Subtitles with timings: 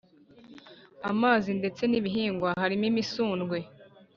[1.11, 3.57] amazi ndetse n’ibihingwa harimo imisundwe